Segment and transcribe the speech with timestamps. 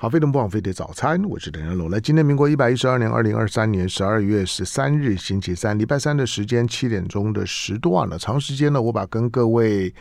[0.00, 1.90] 好，飞碟不枉飞的早餐，我是邓仁龙。
[1.90, 8.16] 来，今天民国一百一十二年二零二三年十二月十三日星期三，礼拜三的时间七点钟的时段了。
[8.16, 9.92] 长时间呢，我把跟各位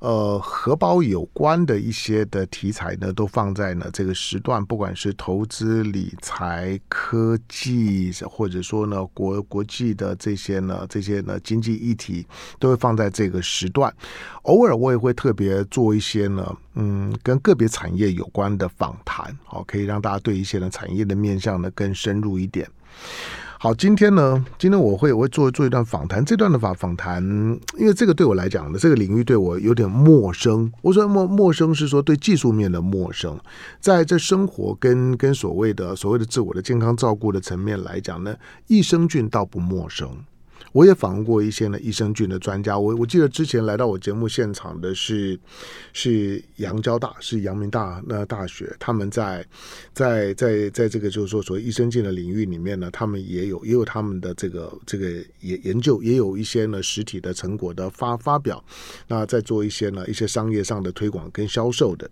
[0.00, 12.26] 呃荷包有关的一些的题材呢，都放在呢这个时段，不管是投资理财、科技，或者说呢国国际的这些呢这些呢经济议题，
[12.58, 13.94] 都会放在这个时段。
[14.42, 16.56] 偶尔我也会特别做一些呢。
[16.78, 22.68] 嗯，跟个别产业有关的访谈，好，可以让大家对一些的产业的面向呢更深入一点。
[23.58, 27.22] 好，今天呢，今天我会我会做做一段访谈，这段的访访谈，
[27.78, 30.70] 因为这个对我来讲呢，这个领域对我有点陌生。
[30.82, 33.40] 我说陌陌生是说对技术面的陌生，
[33.80, 40.10] 在这生活跟跟所谓的所谓的自我的健康照顾的层面来讲呢，益生菌倒不陌生。
[40.76, 45.40] 我也访问过一些呢益生菌的专家，我我记得之前来到我节目现场的是
[45.94, 49.42] 是阳交大，是阳明大那大学，他们在
[49.94, 55.06] 在在在这个就是说所谓益生菌的领域里面呢，他们也有也有他们的这个这个
[55.40, 58.62] 研研究，也有一些呢实体的成果的发发表，
[59.08, 62.06] 那在做一些呢一些商业上的推广跟销售的。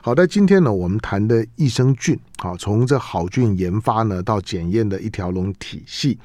[0.00, 6.18] 好的，今天呢我们谈的益生菌，好，从这好菌研发呢到检验的一条龙体系，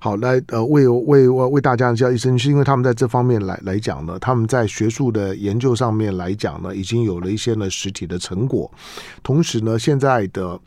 [0.00, 1.28] 好来呃为为。
[1.28, 8.70] 为为大家叫一声，是因为他们在这方面来来讲呢，他们在学术的研究上面来讲呢，已经有了一些呢实体的成果。
[9.22, 10.58] 同时呢，现在的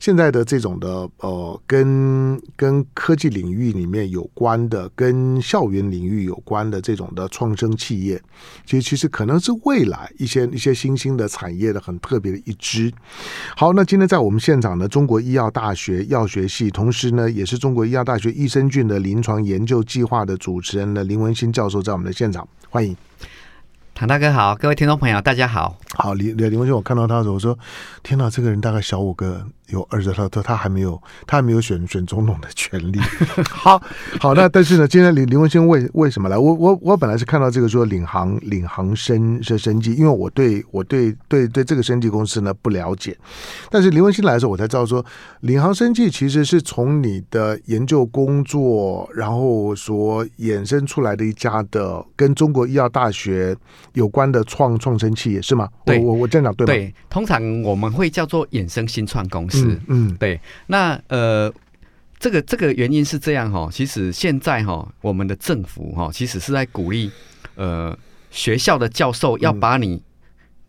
[0.00, 8.20] 现在的这种的呃，跟跟科技领域里面有关的，跟校园领域有关的这种的创生企业，
[8.66, 12.92] 其实其实可能是未来一些一些新兴的产业的很特别的一支。
[13.56, 22.96] 好，那今天在我们现场的，中国医药大学药学系，同时呢，也是中国医药大学益生菌的临床研究计划的主持人的，林文新教授在我们的现场，欢迎。
[23.94, 25.76] 唐大哥好，各位听众朋友大家好。
[25.94, 27.58] 好，李李林文新，我看到他的时候，我说：
[28.02, 29.46] 天哪，这个人大概小我个。
[29.72, 33.00] 有儿子，他他他还没有，他还没有选选总统的权利。
[33.50, 33.82] 好
[34.20, 36.36] 好，那但是呢，今天林林文新为为什么来？
[36.36, 43.16] 我我我本来是看到这个说领航领航生是生计，因为我对我对对对这个生计公司呢不了解。
[43.70, 45.04] 但是林文新来的时候，我才知道说
[45.40, 53.56] 领航生计其实是从你的研究工作，然后所衍生出来的一家的跟中国医药大学
[53.94, 55.66] 有关的创创生企业是吗？
[55.86, 56.72] 对，我我这样讲对吗？
[56.72, 59.61] 对，通常我们会叫做衍生新创公司。
[59.66, 61.52] 嗯嗯，对，那呃，
[62.18, 67.10] 这个这个原因是这样哈，其实现在哈，我们的政府哈，其实是在鼓励
[67.54, 67.96] 呃
[68.30, 70.02] 学校的教授要把你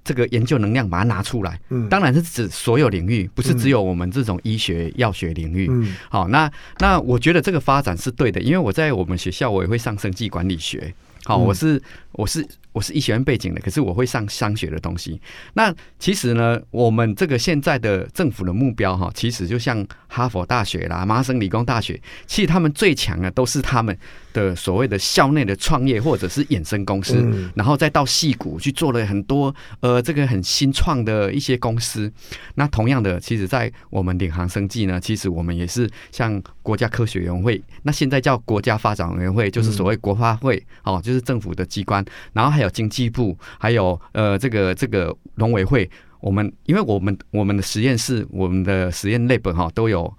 [0.03, 10.93] 这个研究能量把它拿出来，嗯，当然是指所有领域，不是只有我们这种医学药学领域，嗯，好，那那我觉得这个发展是对的，因为我在我们学校我也会上生计管理学，
[11.25, 11.81] 好，我是
[12.13, 12.47] 我是。
[12.73, 15.22] 我是医学院背景的，可是我会上商学的东西。
[15.53, 23.97] 那其实呢，我们这个现在的政府的目标哈，其实就像哈佛大学啦、麻省理工大学，其实他们最强的都是他们
[24.33, 27.16] 的所谓的校内的创业或者是衍生公司，
[27.55, 32.11] 然后再到戏谷去做了很多呃这个很新创的一些公司。
[32.55, 45.89] 那同样的，其实，在我们领航生技呢，其实我们也是像国家科学委员会，那现在叫国家发展委员会，就是所谓国发会哦，就是政府的机关，然后还有经济部，还有呃这个这个农委会，
[46.19, 50.11] 我们因为我们我们的实验室，我们的实验 lab 哈都有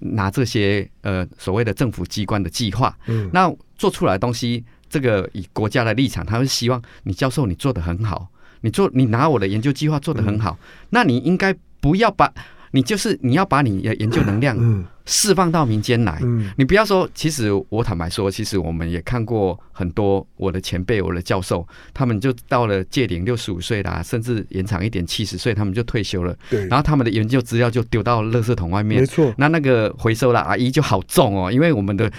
[0.00, 8.28] 拿这些呃所谓的政府机关的计划，嗯，那做出来的东西，这个以国家的立场，他会希望你教授你做的很好，
[8.60, 10.58] 你做你拿我的研究计划做的很好，
[10.90, 12.32] 那你应该不要把。
[12.72, 16.20] 你就是你要把你的研究能量释放到民间来，
[16.56, 17.08] 你不要说。
[17.14, 26.36] 其实我坦白说，其实我们也看过很多我的前辈、我的教授，他们就到了届龄六十五岁啦，甚至延长一点七十岁，他们就退休了。
[26.50, 29.00] 对，然后他们的研究资料就丢到垃圾桶外面。
[29.00, 32.12] 没错，那那个回收的阿姨就好重哦，因为我们的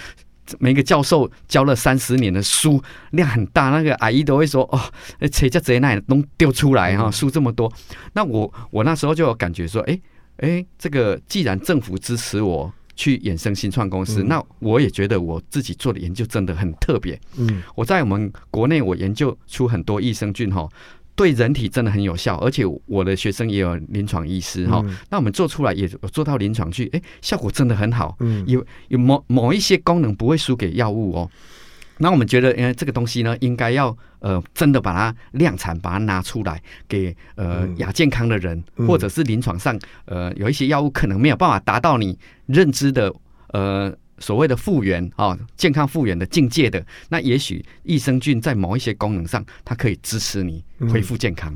[0.58, 4.82] 每个教授教了三十年的书量很大，那个阿姨都会说哦，
[5.32, 7.72] 谁家谁那都丢出来哈，书这么多。
[8.14, 10.00] 那我我那时候就有感觉说，哎。
[10.40, 17.20] 哎，这个既然政府支持我去衍生新创公司，嗯，那我也觉得我自己做的研究真的很特别。
[17.38, 20.68] 嗯，我在我们国内，我研究出很多益生菌哈，
[21.16, 24.98] 对人体真的很有效，而且我的学生也有临床医师哈，嗯。
[25.10, 28.16] 那我们做出来也做到临床去，哎，效果真的很好。
[28.20, 31.30] 嗯，有有某某一些功能不会输给药物哦。
[32.02, 43.14] 那我们觉得，呃，这个东西呢，应该要呃，真的把它量产，把它拿出来给呃亚健康的人，或者是临床上呃有一些药物可能没有办法达到你认知的
[43.50, 51.54] 呃所谓的复原啊、哦、健康复原的境界的，那也许益生菌在某一些功能上，它可以支持你恢复健康。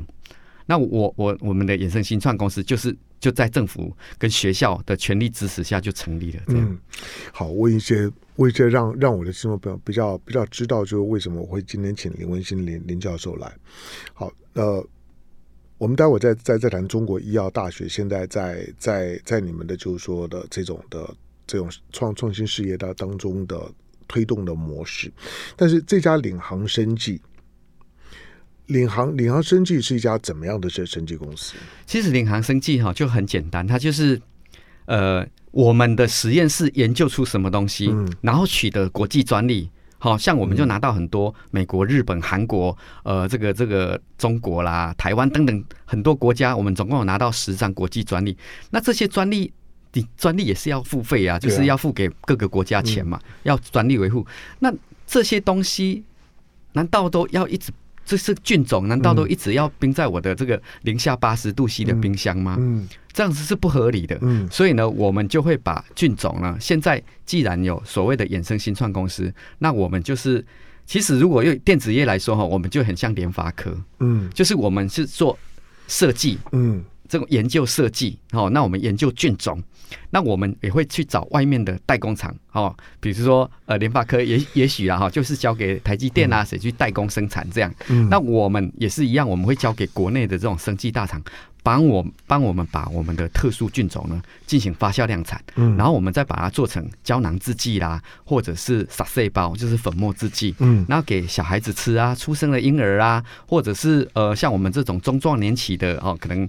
[0.66, 2.96] 那我我我们的衍生新创公司就是。
[3.20, 6.42] 就在政府跟学校的全力支持下就成立了。
[6.46, 6.78] 这样，嗯、
[7.32, 13.50] 好，问一些问一些让让我的听众朋友比较比较知道，就是为什么我会今天请林文新林林教授来。
[14.12, 14.86] 好，呃，
[15.78, 23.72] 我们待会再再再谈中国医药大学现在在在在你们的就是说的这种的这种创创新事业的当中的
[24.06, 25.10] 推动的模式，
[25.56, 27.18] 但是这家领航生技。
[28.66, 31.54] 领航领航生技是一家怎么样的这生技公司？
[31.84, 34.20] 其实领航生技哈就很简单，它就是
[34.86, 39.68] 呃我们的实验室研究出什么东西，嗯、然后取得国际专利，
[39.98, 48.36] 好像我们就拿到很多美国、日本、韩国，呃，这个这个中国啦、台湾等等很多国家，我们总共有拿到十张国际专利。
[48.70, 49.52] 那这些专利，
[49.92, 54.26] 你专利也是要付费啊，就是要付给各个国家钱嘛，嗯、要专利维护。
[54.58, 54.72] 那
[55.06, 56.02] 这些东西
[56.72, 57.70] 难道都要一直？
[58.04, 62.56] 这是菌种，难道都一直要冰在我的这个零下八十度 C 的冰箱吗？
[62.58, 64.18] 嗯，这样子是不合理的。
[64.20, 70.44] 嗯，所以呢，我们就会把菌种呢，现在既然有所谓的衍生新创公司，那我们就是，
[70.84, 73.74] 其实如果用电子业来说哈，我们就很像联发科。
[74.00, 75.38] 嗯，就是我们是做
[75.88, 76.84] 设计，嗯，
[77.14, 79.62] 这种研究设计，哦，那我们研究菌种。
[80.10, 87.72] 那我们也会去找外面的代工厂，哦，比如说呃联发科也也许啊哈，就是交给台积电啊谁去代工生产这样。
[87.88, 91.22] 嗯，那我们也是一样，我们会交给国内的这种生技大厂，
[91.62, 106.48] 帮我帮我们把我们的特殊菌种呢进行发酵量产，嗯，然后我们再把它做成胶囊制剂啦，或者是撒碎包，就是粉末制剂，嗯，然后给小孩子吃啊，出生的婴儿啊，或者是呃像我们这种中壮年期的哦，可能。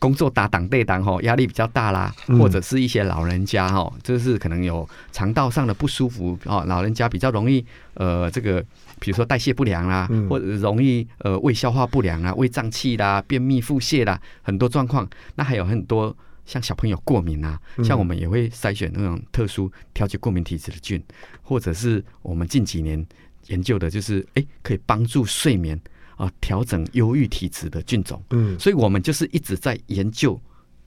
[0.00, 7.62] 工作打挡对挡吼，压力比较大啦，或者是一些老人家哈，就是可能有肠道上的不舒服哦，老人家比较容易
[7.94, 8.64] 呃这个，
[8.98, 15.06] 比如说代谢不良啦，或者容易呃胃消化不良啊，胃胀气啦、便秘、腹泻啦，很多状况。
[15.34, 21.02] 那还有很多像小朋友过敏啊，像我们也会筛选那种特殊调节过敏体质的菌，
[21.42, 23.06] 或者是我们近几年
[23.48, 25.78] 研究的就是哎可以帮助睡眠。
[26.20, 30.38] 啊，调整忧郁体质的菌种，嗯，所以我们就是一直在研究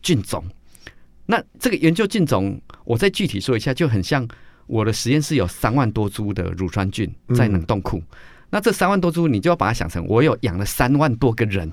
[0.03, 0.43] 菌种。
[1.25, 4.27] 那这个研究菌种，我再具体说一下，就很像
[4.67, 7.99] 我的实验室有三万多株的乳酸菌在冷冻库。
[8.51, 11.67] 那这三万多株，你就要把它想成我有养了三万多个人。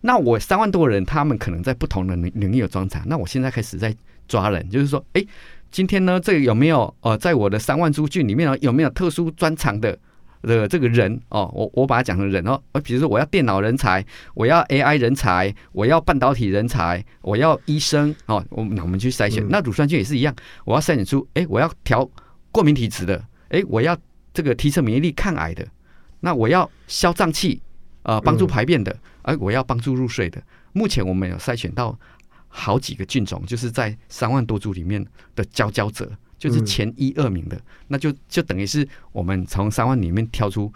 [0.00, 3.06] 那我三万多个人，他们可能在不同的领领域有专长。
[3.06, 3.94] 那我现在开始在
[4.26, 5.22] 抓人，就是说，哎，
[5.70, 9.98] 今天呢，这个有没有呃，在我的三万株菌里面呢，有没有特殊专长的？
[10.44, 14.04] 的这个人哦，我我把它讲成人哦，比如说我要电脑人才，
[14.34, 19.46] 我要 AI 人才，我要半导体人才，我要医生哦，我那我们去筛选。
[19.48, 22.08] 那乳酸菌也是一样，我要筛选出，哎，我要调
[22.52, 23.96] 过敏体质的，哎，我要
[24.32, 25.66] 这个提升免疫力抗癌的，
[26.20, 27.60] 那我要消胀气，
[28.02, 30.42] 呃，帮助排便的，哎，我要帮助入睡的。
[30.72, 31.98] 目前我们有筛选到
[32.48, 35.04] 好几个菌种，就是在三万多株里面
[35.34, 36.10] 的佼佼者。
[36.44, 37.58] 就是前一二名的，
[37.88, 40.70] 那就就等于是我们从三万里面挑出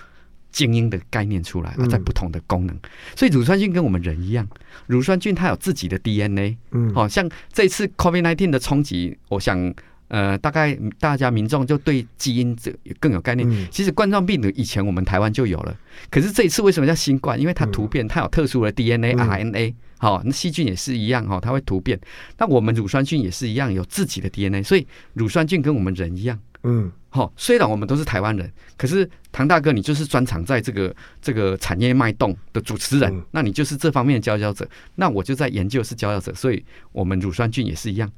[0.50, 2.74] 精英的概念出来，在不同的功能。
[3.14, 4.48] 所以乳酸菌跟我们人一样，
[4.86, 6.56] 乳酸菌它有自己的 DNA。
[6.70, 9.74] 嗯，好像这次 COVID-19 的冲击，我想。
[10.10, 13.46] 呃，大概大家民众就对基因这更有概念。
[13.46, 15.76] 嗯、其实冠状病毒以前我们台湾就有了，
[16.10, 17.38] 可是这一次为什么叫新冠？
[17.38, 19.74] 因为它突变，它有特殊的 DNA、嗯、RNA。
[19.98, 21.98] 好，那细菌也是一样哈，它会突变。
[22.38, 24.62] 那我们乳酸菌也是一样，有自己的 DNA。
[24.62, 26.38] 所以乳酸菌跟我们人一样。
[26.62, 34.68] 嗯，好，虽然我们都是台湾人，可是唐大哥你就是专长在这个这个产业脉动的主持人，嗯、那你就是这方面的佼佼者。
[34.94, 38.10] 那我就在研究是佼佼者，所以我们乳酸菌也是一样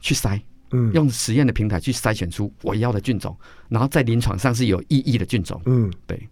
[0.00, 0.40] 去筛。
[0.70, 3.36] 嗯，用实验的平台去筛选出我要的菌种，
[3.68, 5.60] 然后在临床上是有意义的菌种。
[5.66, 6.28] 嗯，对。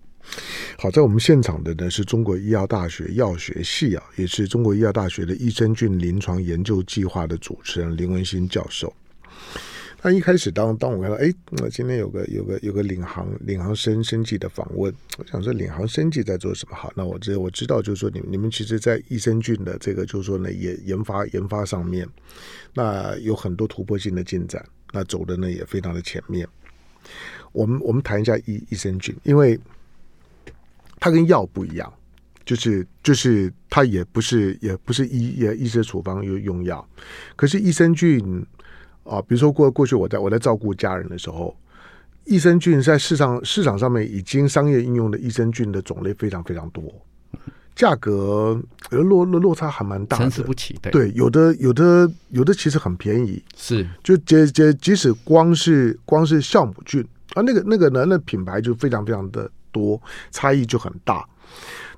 [0.78, 8.94] 好，在我们现场的呢是中国医药大学药学系啊，也是中国医药大学的益生菌临床研究计划的主持人林文新教授。
[10.02, 16.74] 那一开始当当我看到，哎，那今天有个有个有个领航领航生生计的访问，我想说领航生计在做什么？
[16.74, 22.08] 好，那我知我知道，就是说你们你们其实，在益生菌的这个，就是说呢，也研发研发上面，
[22.72, 26.48] 那有很多突破性的进展，那走的呢也非常的前面。
[27.52, 29.60] 我们我们谈一下益益生菌，因为
[31.00, 31.92] 它跟药不一样，
[32.44, 36.86] 就是就是它也不是也不是医也医生处方用用药，
[37.34, 38.46] 可是益生菌。
[39.02, 41.56] 啊，比如说过过去我在我在照顾家人的时候，
[42.26, 46.84] 益生菌在市场市场上面已经商业应用的益生菌的种类非常非常多，
[47.74, 50.78] 价格落落落差还蛮大的，参差不齐。
[50.82, 60.00] 对，对，有的有的有的其实很便宜，是就即即即使光是光是酵母菌啊，那个那个呢，那品牌就非常非常的多，
[60.30, 61.26] 差异就很大。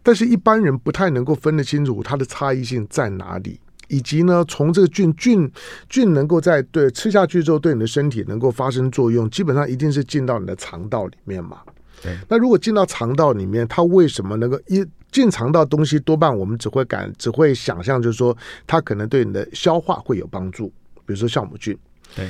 [0.03, 3.61] 但是一般人不太能够分得清楚它的差异性在哪里。
[3.89, 5.51] 以及呢，从这个菌菌
[5.87, 11.59] 菌能够在对吃下去之后对你的身体能够发生作用，基本上一定是进到你的肠道里面嘛。
[12.03, 12.17] 对。
[12.27, 18.35] 那如果进到肠道里面，它为什么能够一进肠道东西多半我们只会感只会想象，就是说
[18.67, 20.69] 它可能对你的消化会有帮助，
[21.05, 21.77] 比如说酵母菌。
[22.17, 22.27] 对。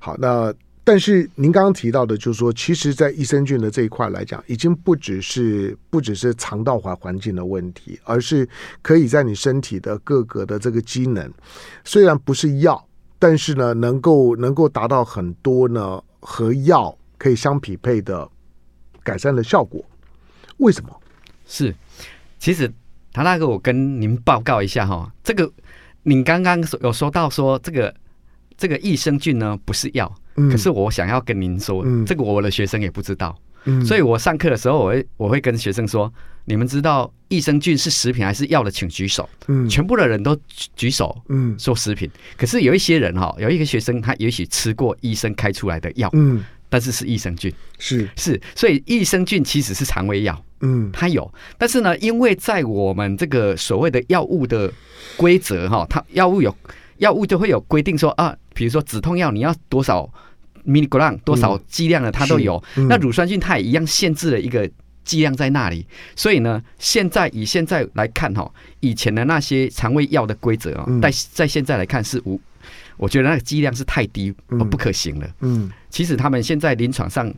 [0.00, 0.52] 好，那。
[0.86, 8.46] 但是您刚刚提到的，就是说，其实，在益生菌的这一块来讲，已经不只是不只是肠道环环境的问题，而是
[8.82, 11.32] 可以在你身体的各个的这个机能，
[11.84, 12.86] 虽然不是药，
[13.18, 18.28] 但是呢，能够能够达到很多呢和药可以相匹配的
[19.02, 19.82] 改善的效果。
[20.58, 20.94] 为什么？
[21.46, 21.74] 是，
[22.38, 22.70] 其实
[23.10, 25.50] 唐大哥，我跟您报告一下哈，这个
[26.02, 27.94] 您刚刚有说到说这个
[28.58, 30.14] 这个益生菌呢不是药。
[30.34, 36.12] 可是我想要跟您说，嗯、这个我的学生也不知道，嗯、所以我上课的时候，我会我会跟学生说：
[36.44, 39.28] 你们知道益生菌是食品还是药的，请举手。
[39.46, 40.36] 嗯、全部的人都
[40.74, 42.10] 举手，嗯，说食品。
[42.36, 48.08] 可是有一些人哈，有一个学生他也许吃过医生开出来的药，嗯，但是是益生菌，是。
[48.16, 51.32] 是，所以益生菌其实是肠胃药，嗯，它有。
[51.56, 54.72] 但是呢，因为在我们这个所谓的药物的
[55.16, 56.54] 规则哈，它药物有
[56.98, 58.36] 药物就会有规定说啊。
[58.54, 60.08] 比如说止痛药，你要多少
[60.64, 62.56] milligram 多少剂量的，它都有。
[62.76, 64.68] 嗯嗯、那乳酸菌它也一样限制了一个
[65.04, 65.86] 剂量在那里。
[66.16, 72.40] 所以呢，现在以现在来看哈，以前的那些肠胃药的规则啊，在在现在来看是无，
[72.96, 75.28] 我觉得那个剂量是太低，不可行了。
[75.40, 77.30] 嗯，其实他们现在临床上，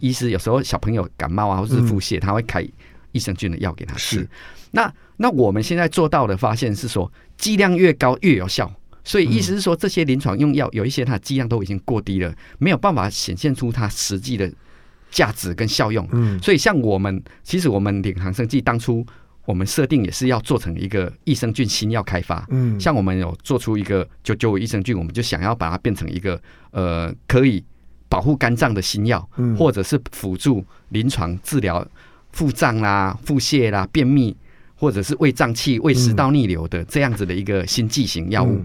[0.00, 2.66] 医师有时候小朋友感冒啊，或者是腹泻，他会开
[3.12, 4.28] 益生菌的药给他吃。
[4.72, 8.70] 那那我们现在做到的发现是说，剂量越高越有效。
[9.04, 14.50] 所以意思是说，这些临床用药有一些它的剂量都已经过低了，没有办法显现出它实际的
[15.10, 16.08] 价值跟效用。
[16.12, 19.06] 嗯，所以像我们，其实我们领航生技当初
[19.44, 22.46] 我们设定也是要做成一个益生菌新药开发。
[22.48, 27.62] 嗯，像我们有做出一个九九五益生菌，我们就想要把它变成一个呃可以
[28.08, 31.86] 保护肝脏的新药，或者是辅助临床治疗
[32.32, 34.34] 腹胀啦、腹泻啦、便秘。
[34.76, 38.62] 或者是胃胀气、胃食道逆流的这样子的一个新剂型药物，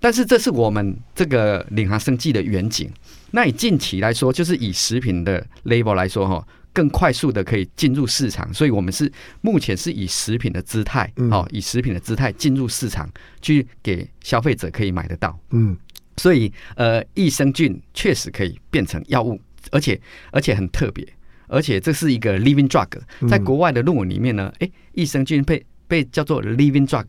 [0.00, 2.90] 但是这是我们这个领航生技的远景。
[3.30, 8.52] 那以近期来说，就是以食品的 label 来说，哈，更快速的可以进入市场。
[8.54, 13.10] 所以我们是目前是以食品的姿态，哦，以食品的姿态进入市场，
[13.42, 15.38] 去给消费者可以买得到。
[15.50, 15.76] 嗯，
[16.16, 19.38] 所以呃，益生菌确实可以变成药物，
[19.70, 20.00] 而且
[20.30, 21.06] 而且很特别。
[21.50, 22.88] 而且这是一个 living drug，
[23.26, 27.06] 在国外的论文里面呢，哎，益生菌被被叫做 living drug，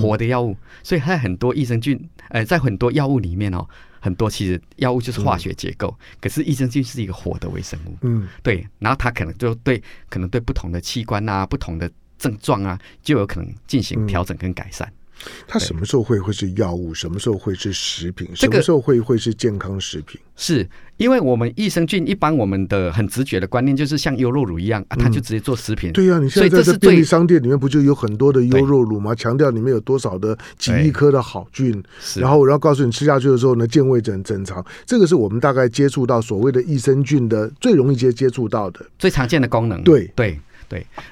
[0.00, 0.56] 活的药物。
[0.82, 1.98] 所以在很多益生菌，
[2.28, 3.66] 呃，在很多药物里面哦，
[4.00, 7.96] 很多其实药物就是化学结构，可是益生菌是一个活的微生物。
[8.02, 14.92] 嗯，对，然后它可能就对，可能对不同的器官啊、不同的症状啊，就有可能进行调整跟改善。
[15.46, 16.92] 它什么时候会会是药物？
[16.94, 18.28] 什么时候会是食品？
[18.34, 20.20] 什么时候会会是健康食品？
[20.34, 25.92] 是因为我们益生菌一般我们的很直觉的观念就是像优酪乳一样啊，它就直接做食品。
[25.92, 29.14] 对呀，你现在在便利商店里面不就有很多的优酪乳吗？
[29.14, 31.82] 强调里面有多少的几亿颗的好菌，
[32.16, 34.64] 然后然后告诉你吃下去的时候呢，健胃整正常。
[34.86, 39.82] 这个是我们大概接触到所谓的益生菌的最容易接接触到的最常见的功能。
[39.82, 40.22] 对对。
[40.32, 40.40] 对，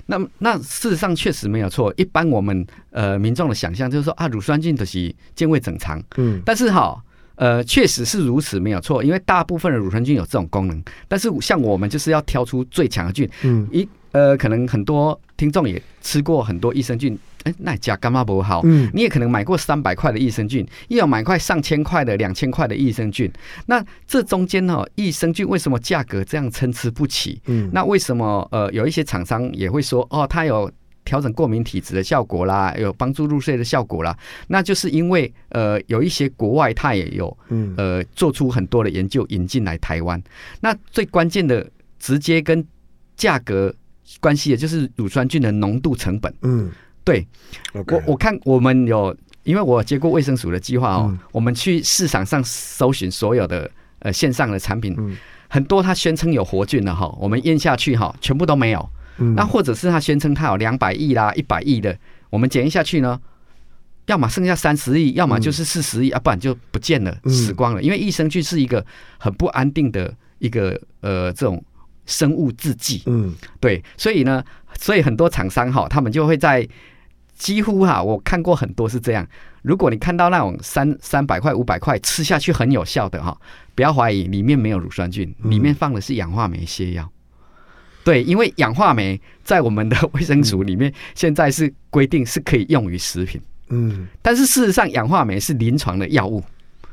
[0.06, 1.92] 那那事实上确实没有错。
[1.96, 7.02] 一般我们呃民众的想象就是说啊，乳酸菌的是健胃整肠，嗯，但是哈，
[7.40, 9.02] 呃，确实是如此没有错。
[9.02, 17.18] 因为大部分的乳酸菌有这种功能，但是像我们就是要挑出最强的菌，嗯，一呃，可能很多听众也吃过很多益生菌。
[17.44, 18.60] 哎，那加干嘛不好？
[18.64, 23.32] 嗯，你也可能买过三百块的益生菌，也有买块上千块的、两千块的益生菌。
[23.64, 27.40] 那这中间呢，益生菌为什么价格这样参差不齐？
[27.46, 30.70] 嗯，那为什么呃有一些厂商也会说哦，它有
[31.10, 34.16] 调整过敏体质的效果啦，有帮助入睡的效果啦？
[34.46, 40.22] 那就是因为呃有一些国外它也有嗯呃做出很多的研究引进来台湾。
[40.60, 42.64] 那最关键的直接跟
[43.16, 43.74] 价格
[44.20, 46.32] 关系的就是乳酸菌的浓度成本。
[46.42, 46.70] 嗯。
[47.02, 47.26] 对.
[47.72, 53.68] 我我看我们有，因为我接过卫生署的计划哦，嗯、我们去市场上搜寻所有的
[54.00, 55.16] 呃线上的产品，嗯、
[55.48, 58.88] 很多它宣称有活菌的哈，我们咽下去哈，全部都没有。
[59.20, 61.96] 嗯、那或者是他宣称他有两百亿啦、一百亿的，
[62.28, 63.20] 我们检验下去呢，
[64.06, 67.82] 要么剩下三十亿，要么就是四十亿，啊，不然就不见了，嗯、死光了。
[67.82, 68.84] 因为益生菌是一个
[69.18, 71.62] 很不安定的一个呃这种
[72.06, 74.44] 生物制剂，嗯，对，所以呢，
[74.78, 76.68] 所以很多厂商哈，他们就会在。
[77.40, 79.26] 几乎哈，我看过很多是这样。
[79.62, 83.34] 如果你看到那种三三百块、五百块吃下去很有效的哈，
[83.74, 87.10] 不要怀疑里面没有乳酸菌，里面放的是氧化酶泻药。
[88.10, 93.40] 对，因为氧化酶在我们的 卫生署里面现在是规定是可以用于食品。
[93.68, 96.42] 嗯，但是事实上，氧化酶是临床的药物。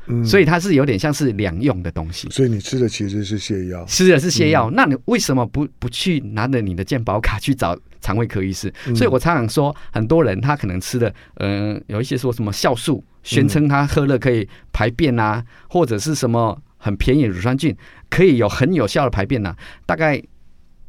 [0.06, 2.28] 嗯，所以它是有点像是两用的东西。
[2.30, 4.70] 所以你吃的其实是泻药，吃的是泻药。
[4.70, 8.72] 嗯、那你为什么不不去拿着你的健保卡去找肠胃科医师？
[8.86, 17.76] 嗯、所以我常常说，很多人他可能吃的，嗯、呃，有一些说什么酵素，宣称他喝了可以排便啊，嗯、或者是什么很便宜乳酸菌
[18.08, 20.22] 可以有很有效的排便呐、啊，大概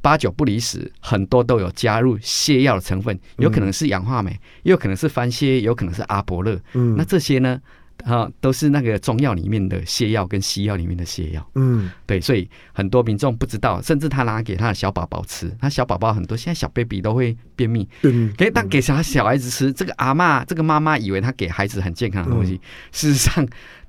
[0.01, 4.31] 八九不离十，很多都有加入泻药的成分，有可能是氧化镁，
[4.63, 6.59] 也有可能是番泻，有可能是阿伯乐。
[6.73, 7.59] 嗯，那这些呢？
[8.05, 11.45] 啊，都是那个中药里面的泻药跟西药里面的泻药。
[11.55, 22.53] 嗯，对，所以很多民众不知道，甚至他拿给他的小宝宝吃，他小宝宝很多现在小 baby 都会便秘，嗯，给他给小小孩子吃，这个阿嬷这个妈妈以为他给孩子很健康的东西，
[22.93, 23.45] 事实上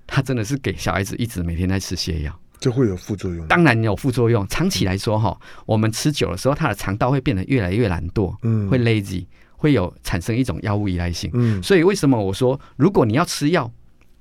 [0.09, 3.47] 他真的是给小孩子一直每天在吃泻药，这会有副作用？
[3.47, 9.25] 当然有副作用，长期来说哈，我们吃久的时候，它的肠道会变得越来越懒惰，嗯，会 lazy，
[9.57, 13.71] 会有产生一种药物依赖性，嗯，所以为什么我说，如果你要吃药，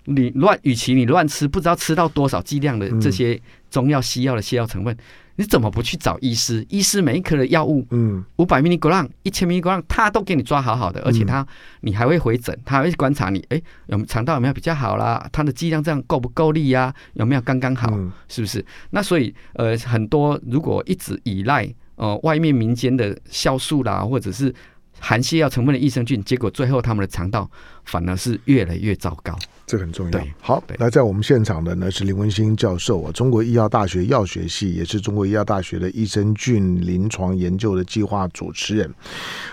[0.06, 4.98] 你乱，与其你乱吃，不知道吃到多少剂量的这些中药、西药的西药成分，
[5.40, 6.66] 你怎么不去找医师？
[6.68, 11.48] 医师每一颗的药物，嗯，五百 mg、一千 mg，他都给你抓好好的，而且他
[11.80, 15.26] 你还会回诊，他还会观察你，哎，有肠道有没有比较好啦？
[15.32, 16.94] 他的剂量这样够不够力呀？
[17.14, 17.90] 有没有刚刚好？
[18.28, 18.64] 是不是？
[18.90, 24.54] 那所以呃，很多如果一直依赖呃外面民间的酵素啦，或者是
[25.00, 27.50] 含泻药成分的益生菌，结果最后他们的肠道
[27.86, 29.34] 反而是越来越糟糕。
[29.70, 30.20] 这很重要。
[30.42, 38.92] 好，那在我们现场的呢是林文新教授啊，中国医药大学药学系，也是中国医药大学的益生菌临床研究的计划主持人。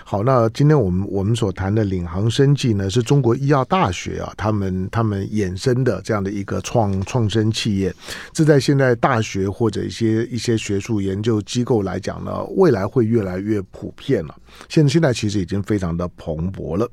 [0.03, 7.93] 好，那今天我们我们所谈的领航生技呢，是中国医药大学啊，他们他们衍生的这样的一个创创生企业。
[8.33, 14.35] 这在现在大学或者一些一些学术研究机构来讲呢，未来会越来越普遍了。
[14.67, 16.89] 现现在其实已经非常的蓬勃了。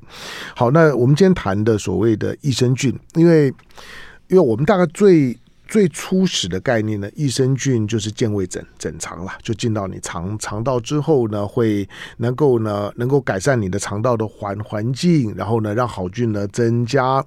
[0.55, 2.95] 好，那我们今天谈的所谓的益生菌。
[3.15, 3.47] 因为，
[4.27, 5.37] 因为我们大概最。
[5.67, 17.23] 最初始的概念呢，益生菌就是健胃整整肠了，就进到你肠肠道之后呢，会能够呢，能够改善你的肠道的环环境，然后呢，让好菌呢增加。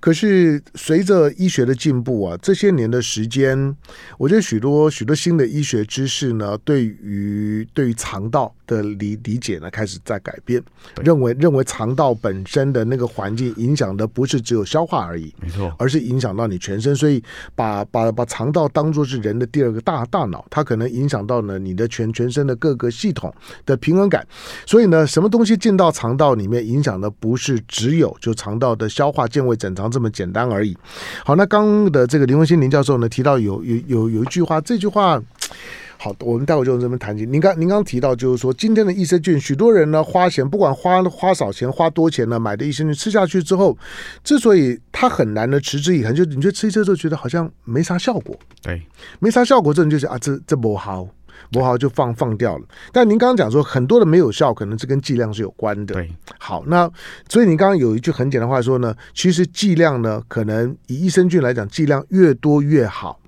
[0.00, 3.74] 可是随着医学的进步啊，这些年的时间，
[4.18, 10.62] 我觉得许多许多新的医学知识呢，对于对于肠道的理理解呢，开始在改变，
[11.02, 17.22] 认为认为肠道本身的那个环境影响的不是只有消化而已，没错，而是影响到你全身，所以
[17.54, 23.32] 把把把肠道当做是人的第二个大大脑，它可能影响到呢你的全全身的各个系统
[23.64, 24.26] 的平衡感。
[24.66, 30.76] 所以呢，什么东西进到肠道里面，影响的不是只有就肠道的消化、健胃、整肠这么简单而已。
[31.24, 35.22] 好，那刚的这个林文新林教授呢提到有有有有一句话，这句话。
[35.98, 37.24] 好，我们待会就这么谈起。
[37.24, 43.76] 您刚您刚提到，就是说今天的益生菌，许多人呢花钱，不管花花少钱，花多钱呢买的益生菌吃下去之后，
[44.22, 48.82] 之所以它很难的持之以恒，就你觉得吃一吃之后觉得好像没啥效果，对，
[49.20, 51.08] 没啥效果，这种就是啊，这这不好，
[51.50, 52.64] 不好就放放掉了。
[52.92, 55.94] 但您刚刚讲说很多的没有效，可能是跟剂量是有关的。
[55.94, 56.88] 对，好，那
[57.28, 63.18] 所以你刚刚有一句很简单的话说呢，其实剂量呢，可能以益生菌来讲，剂量越多越好。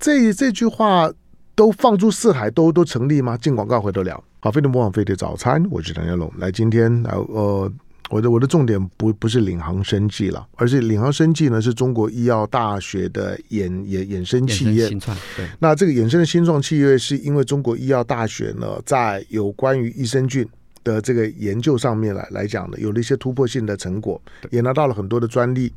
[0.00, 1.12] 这这句话。
[1.58, 3.36] 都放诸四海都都成立吗？
[3.36, 4.22] 进广告回头聊。
[4.38, 6.32] 好，飞碟模仿飞碟早餐，我是唐家龙。
[6.38, 7.68] 来，今天来呃，
[8.10, 14.86] 我的我的重点不不是领航生技了，而是领航生技呢是中国医药大学的衍衍衍生企业。
[14.86, 15.48] 新创对。
[15.58, 20.48] 那这个衍生的新创企业，是因为中国医药大学呢，在有关于益生菌。
[20.88, 24.20] 的这个研究上面来来讲呢，有了一些突破性的成果，
[24.50, 25.70] 也拿到了很多的专利。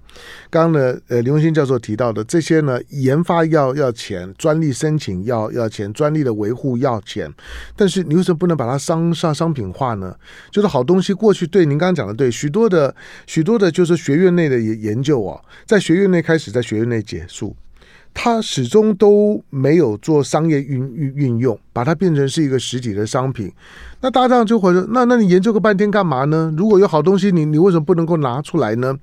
[0.50, 7.30] 刚刚呢，呃，林文新教授提到的这些呢，研发要要钱，专利申请要要钱，专利的维护要钱。
[7.76, 10.15] 但是你为什么不能把它商商商品化呢？
[10.50, 12.95] 就是好东西过去对您刚刚讲的对，许多的
[13.28, 17.56] 许多的，就是学院内的研研究啊，在学院内开始，在学院内结束。
[18.13, 23.51] 它始终都没有做商业运运运用，把它变成是一个实体的商品。
[24.03, 26.51] 那大家这样就会说，那那你研究个半天干嘛呢？
[26.57, 28.97] 如果有好东西你，你你为什么不能够拿出来呢？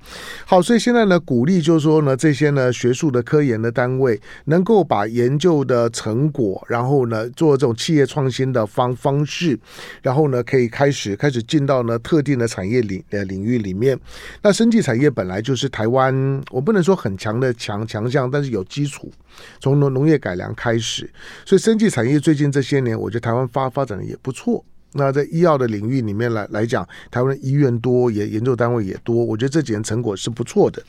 [0.45, 9.57] 好，所以现在呢，鼓励就是说呢，这些呢学术的科研的单位能够把研究的成果，然后呢做这种企业创新的方方式，
[10.01, 13.97] 然后呢可以开始开始进到呢特定的产业领呃领域里面。
[14.41, 19.09] 那生技产业本来就是台湾，我不能说很强的强强项，但是有基础。
[19.59, 21.09] 从农农业改良开始，
[21.45, 24.63] 所以生技产业最近这些年，我觉得台湾发发展的也不错。
[24.93, 30.81] 那在医药的领域里面来来讲，台湾的医院多，也研究单位也多，我觉得这几年成果是不错的。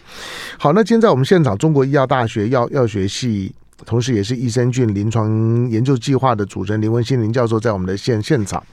[0.59, 8.65] 好，那今天在我们现场，中国医药大学药药学系，同时也是益生菌临床研究计划的主持人林文兴林教授在我们的现现场。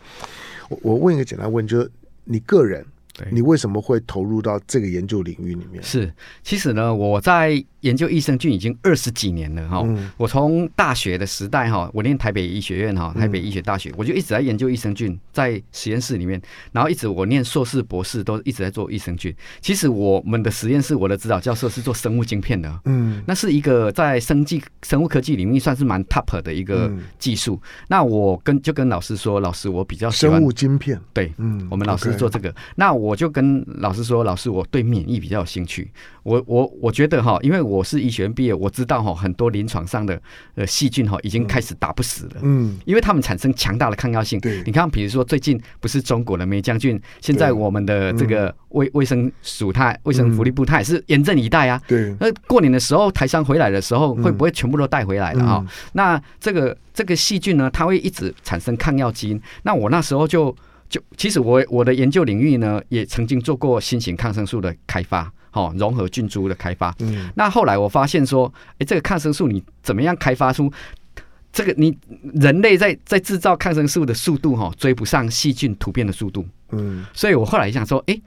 [0.70, 1.92] 我我问一个简单问，就是
[2.24, 2.86] 你个人，
[3.32, 5.82] 你为什么会投入到这个研究领域里面？
[5.84, 6.12] 是，
[6.44, 9.82] 其实呢，我在研究益生菌已经二十几年了哈。
[9.86, 19.34] 嗯、我从大学的时代哈，我念台北医学院哈，台北医学大学，嗯、我就一直在研究益生菌，在实验室里面，然后一直我念硕士、博士都一直在做益生菌。
[19.62, 27.60] 其实我们的实验室，我的指导教授是做生物晶片的，嗯，那是一个在生技、生物科技领域算是蛮 top 的一个技术。
[27.64, 35.91] 嗯、那我跟就跟老师说，老师我比较喜欢生物晶片，对，嗯，我们老师做这个那我就跟老师说，老师我对免疫比较有兴趣。
[36.24, 40.22] 我我我觉得哈，因为我是医学院毕业，我知道哈很多临床上的
[40.56, 44.39] 呃细菌哈已经开始打不死了，嗯，因为他们产生强大的抗药性。
[44.39, 51.82] 对，你看，比如说最近不是中国的梅将军，现在我们的这个卫卫生署它卫生福利部它也是严阵以待啊。
[51.88, 55.65] 对，那过年的时候台商回来的时候，会不会全部都带回来了啊？
[55.93, 59.41] 那这个这个细菌呢，它会一直产生抗药基因。
[59.63, 60.54] 那我那时候就
[60.89, 65.32] 就其实我我的研究领域呢，也曾经做过新型抗生素的开发。
[65.54, 66.93] 哦，融合菌株的开发。
[67.00, 70.71] 嗯，那后来我发现说，哎，这个抗生素你怎么样开发出
[71.52, 71.73] 这个？
[71.78, 71.97] 你
[72.36, 76.45] 人类在在制造抗生素的速度哈，追不上细菌突变的速度。
[76.73, 78.21] 嗯，所以我后来想说，哎，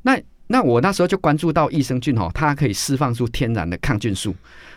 [0.00, 4.34] 那那我那时候就关注到益生菌哈，它可以释放出天然的抗菌素，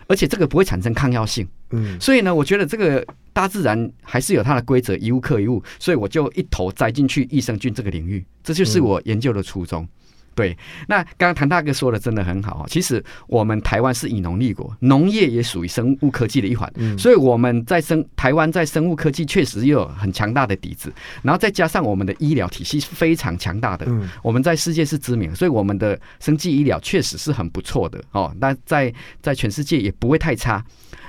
[0.07, 1.47] 而且这个不会产生抗药性。
[1.71, 9.87] 嗯，所以呢，我觉得这个大自然还是有它的规则，一物克一物，所以我就一头栽进去益生菌这个领域，这就是我研究的初衷。
[10.35, 10.55] 对，
[10.87, 12.65] 那刚刚谭大哥说的真的很好。
[12.69, 20.93] 其实我们台湾是以农立国，农业也属于生物科技的一环，嗯、所以我们在生台湾在生物科技确实又有很强大的底子，
[21.23, 28.35] 然后再加上我们的医疗体系是非常强大的，嗯、我们在世界是知名，所以我们的生技医疗确实是很不错的哦。
[28.39, 30.61] 那在在全世界也不会太差。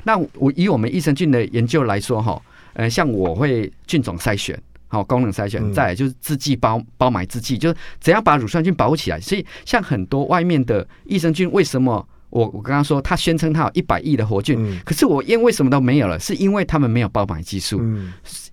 [0.05, 2.41] 那我以我们益生菌的研究来说，哈，
[2.75, 4.57] 呃，像我会菌种筛选。
[4.89, 9.21] 好，功能筛选，再来就是制剂包包埋制剂，就是怎样把乳酸菌保护起来。
[9.21, 16.19] 所以，像很多外面的益生菌，为什么我我刚刚说他宣称他有一百亿的活菌，可是我验为什么都没有了？
[16.19, 17.83] 是因为他们没有包埋技术。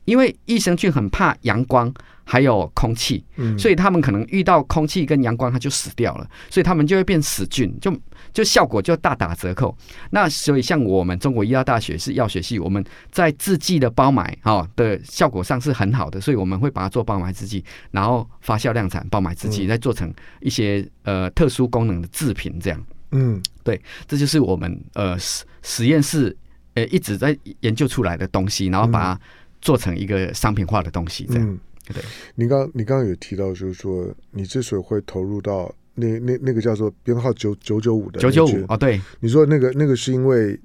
[0.05, 1.93] 因为益生菌很怕阳光。
[2.25, 3.21] 还有空气，
[3.59, 7.93] 所以他们可能遇到空气跟阳光，它就死掉了，所以他们就会变死菌，就
[8.33, 9.75] 就效果就大打折扣。
[10.09, 22.85] 那所以像我们中国医药大学是药学系，我们在制剂的包埋哈的效果上是很好的，所以我们会把它做包埋制剂，然后发酵量产包埋制剂，再做成一些呃特殊功能的制品，这样。
[23.11, 26.35] 嗯，对，这就是我们呃实实验室
[26.73, 29.21] 呃一直在研究出来的东西，然后把它
[29.61, 31.59] 做成一个商品化的东西，这样。
[31.93, 32.01] 对，
[32.33, 40.59] 你刚你刚刚有提到，就是说你之所以会投入到那那那个叫做编号九九九五的九九五啊，对，你说那个那个是因为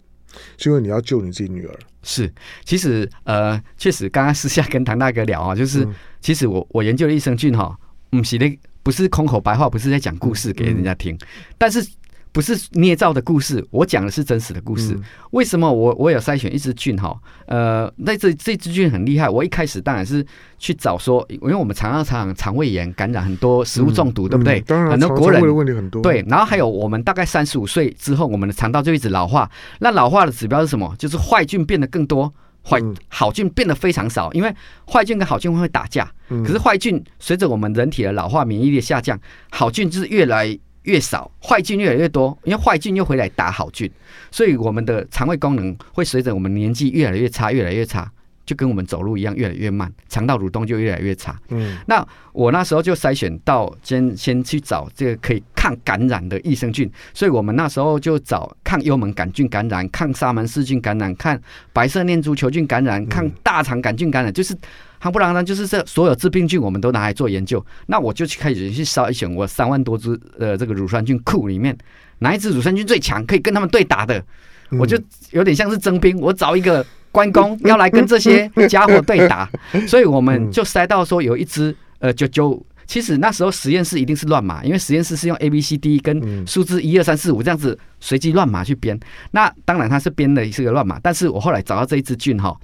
[0.57, 2.33] 是因为你要救你自己女儿，是，
[2.65, 7.79] 其实呃，确实刚刚私下跟唐大哥聊啊，就是、嗯、其实我我研究的益生菌哈，
[8.13, 11.87] 嗯是那不是空口白话，不是在讲故事给人家听，嗯、但是。
[12.33, 14.93] 不是捏造的故事，我讲的是真实的故事。
[14.95, 17.19] 嗯、为什么我我有筛选一只菌哈？
[17.47, 19.29] 呃，那这这只菌很厉害。
[19.29, 20.25] 我一开始当然是
[20.59, 24.61] 去找说，因为我们常常常肠胃炎感染很多食物中毒，嗯、对不对？
[24.61, 26.03] 当然，很多国人肠胃的问题很多。
[26.03, 29.51] 对，然后还有我们大概三十五岁之后，我们的肠道就一直老化。
[29.81, 30.95] 那老化的指标是什么？
[30.99, 34.33] 就是坏菌变得更多，坏好菌变得非常少。
[34.33, 34.55] 因为
[34.87, 39.19] 坏菌跟好菌会打架，可是坏菌随着我们人体的老化，免疫力下降，
[39.51, 40.59] 好菌就是越来。
[40.85, 43.91] 越少，坏菌越来越多，因为坏菌又回来打好菌，
[44.31, 48.11] 所以我们的肠胃功能会随着我们年纪越来越差，越来越差，
[48.47, 51.39] 就跟我们走路一样，越来越慢，肠道蠕动就越来越差。
[51.49, 61.39] 嗯，那我那时候就筛选到先先去找这个可以抗感染的益生菌，所以我们那时候就找抗幽门杆菌感染、抗沙门氏菌感染、抗
[61.73, 64.57] 白色念珠球菌感染、抗大肠杆菌感染，就是。
[65.01, 67.65] 夯不啷当，就是这所有致病菌，我们都拿来做研究。
[67.87, 71.77] 那我就去开始去筛选我三万多只呃这个乳酸菌库里面，
[72.19, 74.23] 哪一只乳酸菌最强，可以跟他们对打的，
[74.71, 74.99] 我就
[75.31, 79.49] 有点像是征兵，我找一个关公要来跟这些家伙对打。
[79.87, 88.99] 所以我们就筛到说有一只呃九九，其实那时候实验室一定是乱码，因为实验室是用 A B C D 跟数字一二三四五这样子随机乱码去编。
[89.31, 92.57] 那当然它是编的是个乱码，但是我后来找到这一只菌哈。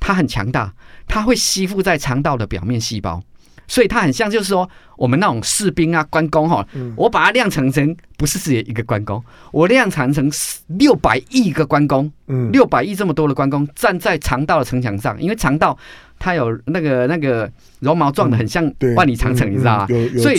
[0.00, 0.72] 它很强大，
[1.06, 3.22] 它会吸附在肠道的表面细胞，
[3.66, 10.30] 所以它很像，就是说我们那种士兵啊、关公哈，我把它量产成不是只有一个关公，我量产成
[10.68, 15.76] 六百亿个关公，嗯，六百亿这么多的关公站在肠道的城墙上，因为肠道
[16.18, 19.86] 它有那个那个绒毛状的，很像万里长城，你知道吗？
[20.22, 20.38] 所以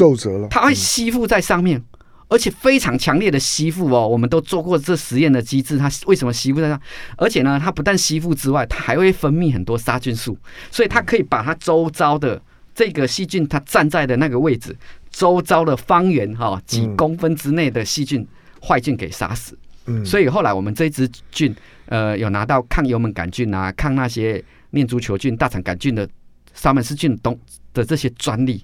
[0.50, 1.82] 它会吸附在上面。
[2.30, 6.80] 而且非常强烈的吸附哦，我们都做过这实验的机制，它为什么吸附在上？
[7.18, 10.38] 而且呢，它不但吸附之外，它还会分泌很多杀菌素，
[10.72, 12.42] 所以它可以把它周遭的
[12.74, 14.78] 这个细菌它站在的那个位置，
[15.10, 18.26] 周遭的方圆哈几公分之内的细菌
[18.62, 19.58] 坏菌给杀死。
[19.88, 21.54] 嗯，所以后来我们这一支菌，
[21.88, 26.08] 呃，有拿到抗幽门杆菌啊，抗那些念珠球菌、大肠杆菌的
[26.54, 27.38] 沙门氏菌东
[27.74, 28.64] 的这些专利。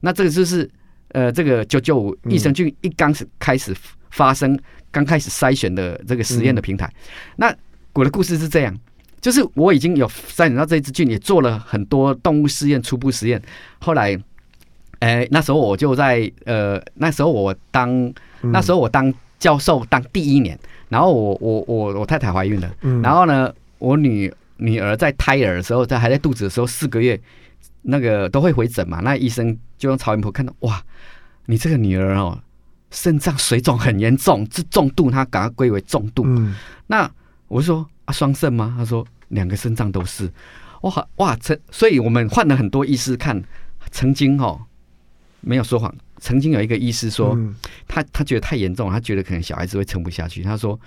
[0.00, 0.68] 那这个就是
[1.14, 3.74] 呃，这个九九五益生菌一刚开始
[4.10, 4.58] 发生，
[4.90, 6.92] 刚开始筛选的这个实验的平台。
[7.36, 7.54] 那
[7.94, 8.76] 我的故事是这样。
[9.20, 13.40] 就是我已经有筛选到这支菌，也做了很多动物试验、初步实验。
[13.78, 14.14] 后来，
[14.98, 20.58] 哎、欸，那时候我就在呃，那时候我当那时候我当教授当第一年，
[20.90, 22.70] 然后我我我我太太怀孕了，
[23.02, 27.18] 然后呢，我女女儿在胎儿的时候，在还在肚子的时候四个月，
[27.84, 29.00] 那个都会回诊嘛。
[29.00, 30.82] 那医生就用超音波看到，哇，
[31.46, 32.42] 你这个女儿哦，
[32.90, 36.26] 肾脏水肿很严重，是重度，他把它归为重度。
[36.88, 37.10] 那
[37.48, 38.74] 我就说啊，双肾吗？
[38.76, 39.06] 他说。
[39.28, 40.30] 两个肾脏都是，
[40.82, 43.42] 哇哇，曾所以我们换了很多医师看，
[43.90, 44.60] 曾经哦，
[45.40, 47.52] 没有说谎，曾经有一个医师说，嗯、
[47.88, 50.78] 他他觉得太严重，他觉得可能小孩子会撑不下去，他说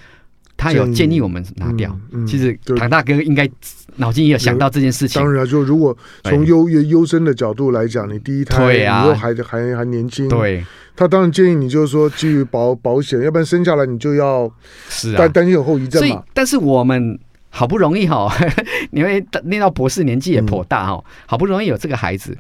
[0.58, 1.90] 他有建议我们拿掉。
[2.12, 3.50] 嗯嗯、其实唐大哥应该
[3.98, 5.22] 脑筋也有想到这件事情。
[5.22, 10.66] 当然，就如果从优优优生的角度来讲，你第一胎对、啊、你又还还还年轻，对，
[10.96, 14.52] 他当然建议你就是说基于保保险，要不然生下来你就要
[14.90, 16.24] 是担担心有后遗症嘛。
[16.34, 17.18] 但是我们。
[17.50, 18.32] 好不容易哈，
[18.92, 22.38] 因为念到博士年纪也颇大哈，好不容易有这个孩子。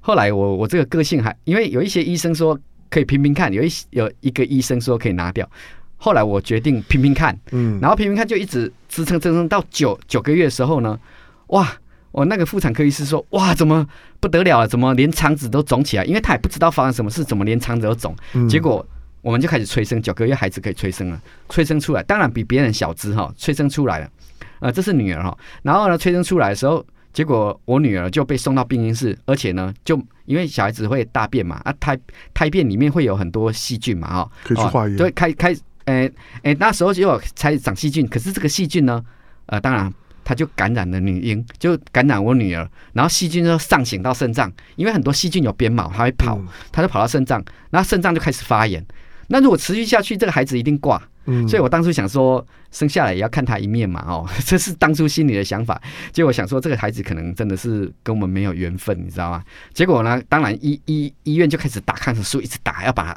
[0.00, 2.56] 后来我我这个个性还，因为有一些医生说
[2.88, 5.48] 可以拼拼看，有一有一个医生说可以拿掉。
[6.02, 10.98] 后来我决定拼拼看，嗯，然后拼拼看就一直支撑支撑到九九个月的时候呢，
[11.48, 11.70] 哇，
[12.10, 13.86] 我那个妇产科医师说，哇，怎么
[14.18, 14.66] 不得了了？
[14.66, 16.04] 怎么连肠子都肿起来？
[16.06, 18.16] 因为他也不知道发生什么事，怎么连肠子都肿？
[18.48, 18.84] 结果
[19.20, 24.08] 我们就开始催生，九个月孩子可以催生了，催生出来，当然比别人小只哈，催生出来了。
[24.60, 31.98] 呃，这是女儿哈，然后呢，催生出来的时候，结果我女儿就被送到病婴室，而且呢，就因为小孩子会大便嘛，啊，胎
[32.34, 35.56] 胎便里面会有很多细菌嘛，哈，可以去化验，对，开开，
[35.90, 39.02] 诶诶，那时候就有开始长细菌，可是这个细菌呢，
[39.46, 39.92] 呃，当然
[40.24, 48.84] 它就感染了女婴，就感染我女儿，然后细菌就上行到肾脏，因为很多细菌有鞭毛，它会跑，它就跑到肾脏，然后肾脏就开始发炎，
[49.28, 51.02] 那如果持续下去，这个孩子一定挂。
[51.26, 55.80] 嗯，所以我当初想说，生下来也要看他一面嘛，哦， 这是当初心里的想法。
[56.12, 59.44] 结果想说，这个孩子可能真的是跟我们没有缘分，你知道吗？
[59.74, 63.14] 结果呢，当然医医医院就开始打抗生素，一直打，要把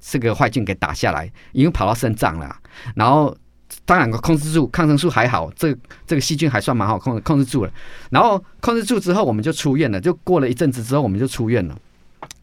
[0.00, 2.56] 这个坏菌给打下来，已经跑到肾脏了。
[2.94, 3.36] 然后
[3.84, 7.70] 当然控制住，抗生素还好，这这个细菌还算蛮好控制控制住了。
[8.10, 10.00] 然后控制住之后，我们就出院了。
[10.00, 11.76] 就过了一阵子之后，我们就出院了，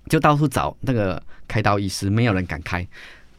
[0.09, 2.85] 就到处找那个开刀医师，没有人敢开。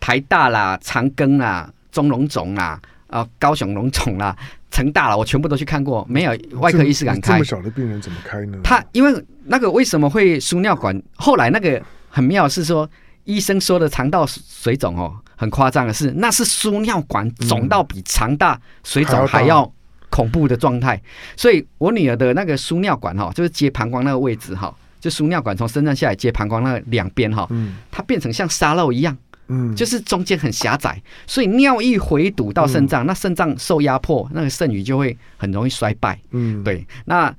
[0.00, 4.37] 台大啦、长庚啦、中龙总啦、啊高雄龙总啦、
[4.70, 7.35] 成大啦，我全部都去看过，没有外科医师敢开。
[7.35, 8.59] 这么小的病人怎么开呢？
[8.62, 11.00] 他因为那个为什么会输尿管？
[11.16, 12.88] 后来那个很妙是说，
[13.24, 19.70] 医生说的肠道水肿哦，很夸张的是，那是输尿管肿到比肠大水肿还要
[20.10, 21.00] 恐怖的状态。
[21.37, 27.48] 所以我女儿的那个输尿管哈，就是接膀胱那个位置哈，就输尿管从身上下来接膀胱那两边哈，
[27.90, 29.16] 它变成像沙漏一样。
[29.48, 36.18] 嗯，就是中间很狭窄，所以尿一回堵到肾脏，嗯、那肾脏受压迫，那个肾盂就会很容易衰败。
[36.30, 37.30] 嗯，对，那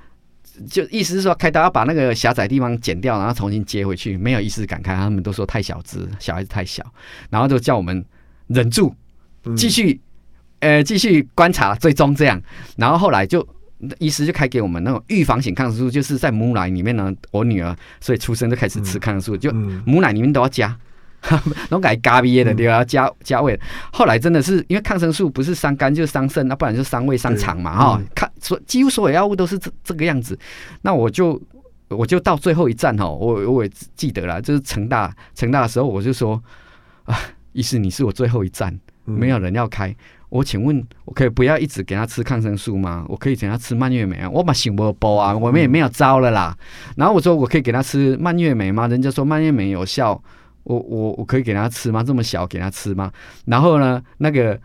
[0.69, 6.83] 就意思是说，开刀要把那个狭窄地方剪掉，然后重新接回去，没有医师敢开，他们都说太小只，小孩子太小，
[7.29, 8.03] 然后就叫我们
[8.47, 8.95] 忍住，
[9.55, 9.99] 继续，
[10.59, 12.41] 嗯、呃，继续观察，最终这样，
[12.77, 13.47] 然后后来就
[13.99, 19.51] 医师就开给我们那种预防型抗生素，就是在母奶里面呢，我女儿所以出生就开始吃抗生素，就
[19.85, 20.77] 母奶里面都要加。
[21.69, 22.85] 都改咖啡的对吧？
[22.85, 23.59] 加加味。
[23.91, 28.01] 后来真的是因为抗生素不是伤肝就是伤肾，那不然就伤胃伤肠嘛哈。
[28.13, 30.37] 看所几乎所有药物都是这这个样子。
[30.81, 31.41] 那我就
[31.89, 36.41] 我就到最后一站哈，我我也记得了，就是成大成大的时候，我就说
[37.05, 37.17] 啊，
[37.53, 39.95] 医师你是我最后一站，没有人要开。
[40.29, 43.05] 我请问，我可以不要一直给他吃抗生素吗？
[43.07, 44.29] 我可以给他吃蔓越莓啊？
[44.29, 46.55] 我把醒波波啊，我们也没有招了啦。
[46.97, 48.87] 然后我说我可以给他吃蔓越莓吗？
[48.87, 50.21] 人家说蔓越莓有效。
[50.65, 52.03] 我我我可以给他吃吗？
[52.03, 53.11] 这么小给他吃吗？
[53.45, 54.59] 然后呢，那个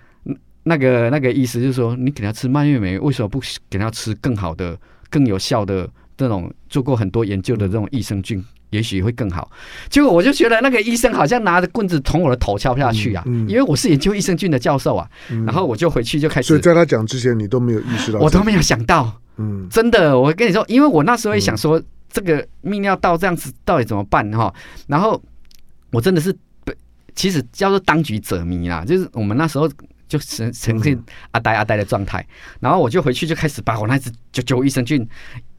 [0.65, 4.77] 那个那个意思就是说，你给他吃蔓越莓，为什么不给他吃更好的、
[5.09, 9.51] 更有效的这种做过很多研究的这种益生菌，也许会更好。
[9.89, 15.07] 结果我就觉得那个医生好像拿着棍子捅我的头敲不下去啊，嗯嗯、因为我是研究益生菌的教授啊。
[15.31, 16.49] 嗯、然后我就回去就开始。
[16.49, 19.13] 所以在他讲之前，你都没有意识到，我都没有想到。
[19.37, 24.53] 嗯，真的，我跟你说，因为我那时候也想说，这个泌尿道这样子到底怎么办哈？
[24.87, 25.21] 然后。
[25.91, 26.33] 我真的是
[26.65, 26.75] 被，
[27.15, 29.69] 其实叫做当局者迷啦，就是我们那时候
[30.09, 31.01] 就呈呈现
[31.33, 32.27] 阿呆阿呆的状态，
[32.61, 35.07] 然后我就回去就开始把我那只九九益生菌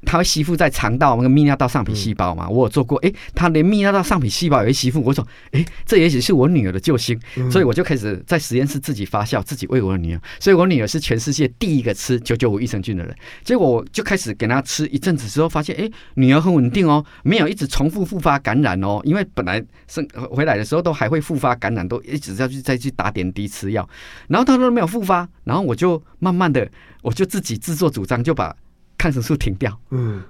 [0.03, 2.49] 它会吸附在肠道那个泌尿道上皮细胞嘛？
[2.49, 5.01] 我有做过，哎，它连泌尿道上皮细胞也会吸附。
[5.03, 7.19] 我说，哎，这也许是我女儿的救星，
[7.51, 10.21] 所以我就开始在实验室自己发酵，自己喂我的女儿。
[10.39, 13.15] 所以我女儿是全世界第一个吃九九五益生菌的人。
[13.43, 18.99] 结果我就开始给她吃一阵子之后，发现，哎，女儿很稳定哦，没有一直重复复发感染哦。
[19.03, 23.87] 因为本来生回来的时候都还会复发感染，都一直要去再去打点滴吃药，
[24.27, 26.67] 然后她都没有复发，然后我就慢慢的，
[27.03, 28.55] 我就自己自作主张就把。
[29.01, 30.21] 抗生素停掉，嗯，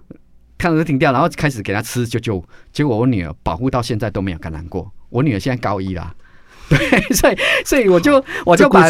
[0.57, 4.89] 抗生素停掉，然后开始给他吃，就就结果我女儿保护到现在都没有感染过。
[5.09, 6.15] 我女儿现在高一啦，
[6.69, 6.77] 对，
[7.13, 8.89] 所以所以我就我就把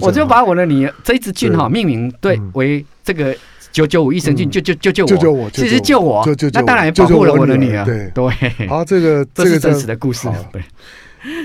[0.00, 3.36] 我就把我的女儿这一支菌哈命名对为这个
[3.70, 8.10] 九九五益生菌，救救救救我，其实救我，那当然保护了我的女儿，对。
[8.14, 8.66] 对。
[8.68, 10.62] 好，这个 这是真实的故事，对。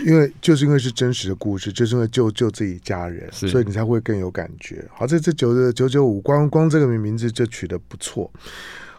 [0.05, 4.83] 因为就是因为是真实的故事，就是因为救救自己家人，所以你才会更有感觉。
[4.93, 8.31] 好，这这九的九九五，光光这个名名字就取得不错。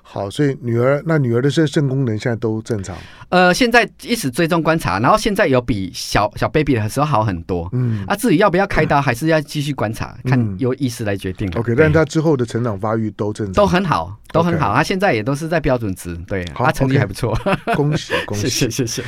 [0.08, 2.96] 好，所以女儿那女儿的肾肾功能现在都正常。
[3.28, 7.68] 呃，现在一直追踪观察，然后现在有比小小 baby 的时候好很多。
[7.72, 11.50] 嗯，啊，至于要不要开刀，还是要继续观察，嗯、看由医师来决定。
[11.56, 14.74] OK，但是他之后的成长发育都正常，都很好，都很好。
[14.74, 17.36] 他现在也都是在标准值，对，他成绩还不错。
[17.74, 19.02] 恭喜 恭喜，谢谢谢谢。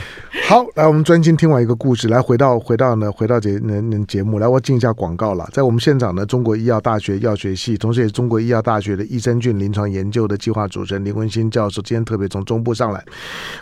[0.49, 5.49] 好，来，我们专心听完一个故事，来回到回到呢，回到节能能节目，来，我进一下广告了。
[5.53, 13.05] 在我们现场呢，中国医药大学药学系，同时也是中国医药大学的益生菌临床研究的计划主持人林文新教授，今天特别从中部上来。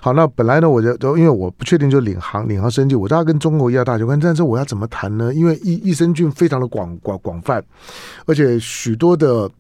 [0.01, 5.35] 好，那本来呢，我就都因为我不确定，就领航领航生技，我都要跟中国医药大学关，但是我要怎么谈呢？
[5.35, 7.63] 因为益益生菌非常的广广广泛，
[8.27, 9.51] 而且许多的。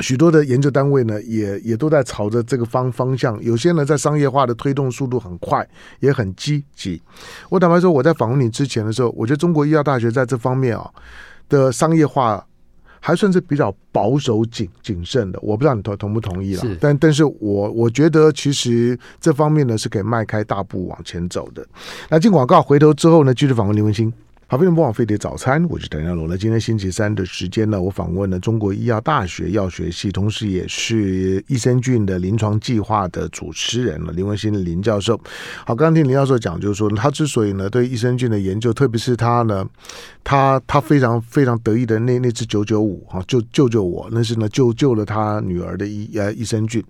[0.00, 3.42] 许多的研究单位呢，也也都在朝着这个方方向。
[3.42, 5.66] 有些呢，在商业化的推动速度很快，
[6.00, 7.00] 也很积极。
[7.48, 10.90] 我坦白说，我在访问你之前的时候，我觉得中国医药大学在这方面啊
[11.48, 12.44] 的商业化
[13.00, 15.38] 还算是比较保守谨谨慎的。
[15.40, 21.66] 我不知道你同同不同意了，是但但是我我觉得其实这方面呢是可以迈开大步往前走的。
[22.10, 24.12] 那进广告回头之后呢，继续访问林文心。
[24.48, 26.28] 好，非常不枉飞碟早餐，我是谭家龙。
[26.28, 35.20] 那今天星期三的时间呢，我访问了中国医药大学药学系，同时也是益生菌的临床计划的主持人了，林文心的林教授。
[35.64, 39.68] 好，刚刚听林教授讲，就是说他之所以呢对益生菌的研究，特别是他呢，
[40.22, 46.80] 他他非常非常得意的那那只九九五哈，救救救我，那是呢救救了他女儿的益呃益生菌。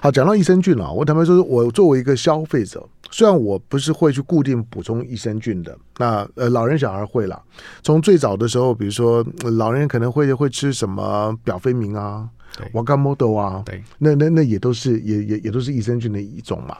[0.00, 2.82] 好，讲到益生菌啊，我坦白说，我作为一个消费者。
[3.10, 7.42] 虽然我不是会去固定补充益生菌的，那呃老人小孩会了。
[7.82, 9.26] 从最早的时候，比如说
[9.56, 12.28] 老人可能会会吃什么表飞明啊、
[12.72, 16.76] 瓦甘莫豆啊，对，那那那也都是也也也都是益生菌的一种嘛。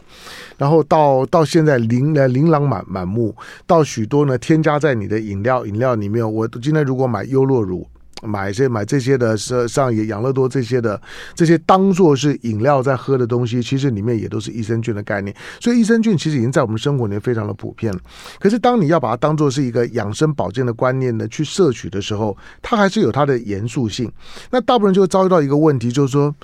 [0.56, 3.34] 然后到到现在琳呃琳琅满满目，
[3.66, 6.32] 到许多呢添加在你的饮料饮料里面。
[6.32, 7.86] 我今天如果买优酪乳。
[8.24, 11.00] 买一些买这些的，是像养乐多这些的，
[11.34, 15.34] 这些当做是饮料在喝的东西，其实里面也都是益生菌的概念。
[15.60, 18.00] 所以益生菌其实已经在我们生活里面非常的普遍了。
[18.38, 24.10] 可是当你要把它当做是一个养生保健的观念呢，去摄取的时候，它还是有它的严肃性。
[24.50, 26.34] 那大部分人就会遭遇到一个问题，就是说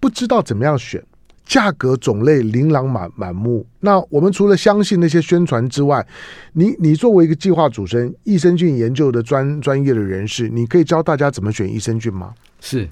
[0.00, 1.02] 不知道怎么样选。
[1.48, 6.06] 价格种类琳琅满满目，那我们除了相信那些宣传之外，
[6.52, 12.34] 你你作为一个计划主持人、益生菌研究的专专业的人士，你可以教大家怎么选益生菌吗？
[12.60, 12.86] 是。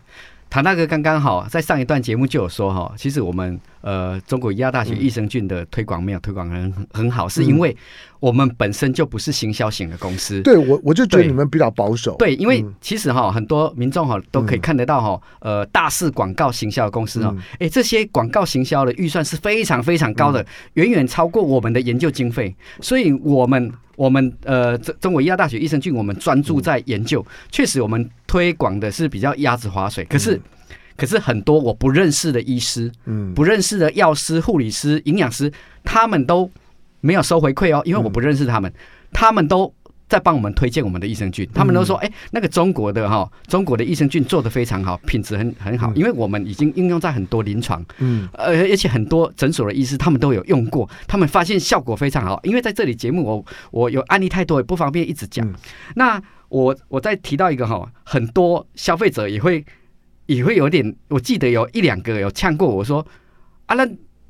[0.49, 7.77] 唐大哥刚刚好在上一段节目就有说哈，其实我们呃中国医药大学益生菌的推广没有推广很很好，是因为
[8.21, 10.41] 我们本身就不是行销型的公司。
[10.43, 12.17] 对，我我就觉得你们比较保守。
[12.17, 23.73] 对，因为其实哈很多民众哈都可以看得到哈，呃大肆广告行销的公司哈，哎这些广告行销的预算是非常非常高的，远远超过我们的研究经费，所以我们。
[23.97, 27.25] 我们呃，中中国医药大学益生菌，我们专注在研究。
[27.51, 30.05] 确实，我们推广的是比较鸭子划水。
[30.05, 30.41] 可是，
[30.97, 36.51] 可是很多我不认识的医师，嗯，不认识的药师、护理师、营养师，他们都
[37.01, 38.73] 没有收回馈哦，因为我不认识他们，
[39.13, 39.75] 他们都。
[40.09, 45.93] 在帮我们推荐我们的益生菌，他们都说：“哎，那个中国的哈，中国的益生菌做的非常好，品质很很好。
[45.95, 52.39] 因为我们已经应用在很多临床，嗯，呃，而且很多诊所的医师他们都有用过，他们发现效果非常好。
[52.45, 55.53] 因为在这里节目我我有案例太多，也不方便一直讲。
[55.97, 59.65] 那我我再提到一个哈，很多消费者也会
[60.27, 63.05] 也会有点，我记得有一两个有呛过我说
[63.67, 63.85] 啊那。”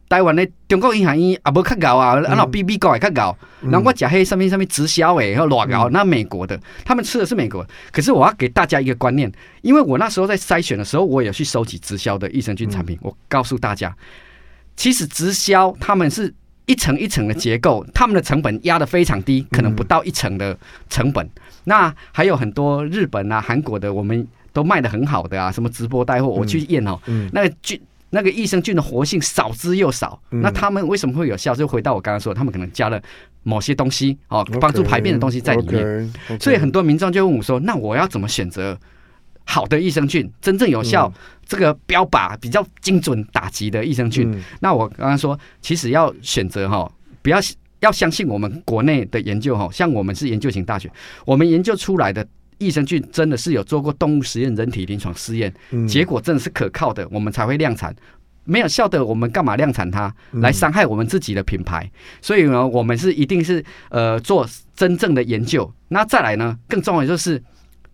[0.09, 3.37] 台湾的中国银行伊也无较高啊，然后比美国也较高。
[3.63, 5.89] 然后我讲迄上面上面直销诶，然后偌高。
[5.91, 7.67] 那美国的，他们吃的是美国。
[7.91, 9.31] 可是我要给大家一个观念，
[9.63, 12.97] 因为我那时候在筛选的时候，我也去收集直销的益生菌产品。
[13.03, 13.95] 我告诉大家，
[14.77, 16.33] 其实直销他们是
[16.67, 20.57] 一层一层的结构，他们的成本压得非常低，可能不到一层的
[20.89, 21.29] 成本。
[21.65, 26.97] 那还有很多日本啊、韩国的，我们都卖得很好的啊，什么直播带货，我去验哦，
[27.33, 27.81] 那个菌。
[28.17, 30.19] 那个益生菌的活性少之又少。
[30.31, 31.55] 嗯、那他们为什么会有效？
[31.55, 32.99] 就回到我刚刚说，他们可能加了
[33.43, 35.85] 某些东西哦，帮助排便的东西在里面。
[35.85, 36.43] Okay, okay, okay.
[36.43, 38.79] 所以很多民众就问我说：“那我要怎么选择
[39.45, 46.91] 好的益生菌，真正有效、嗯、这个标靶比较精准打击的益生菌？”嗯、那我刚刚说，其实要选择哈，
[47.23, 47.39] 不要
[47.81, 50.91] 要相信我们国内的研究哈，像我们是研究型大学，
[51.27, 52.27] 我们研究出来的。
[52.59, 55.53] 益生菌真的是有做过动物实验、人体临床试验，
[55.89, 57.95] 结果真的是可靠的，我们才会量产。
[58.49, 61.91] 没有效的，我们干嘛量产它来伤害我们自己的品牌？
[62.23, 65.69] 所以呢，我们是一定是呃做真正的研究。
[65.89, 67.43] 那再来呢，更重要的就是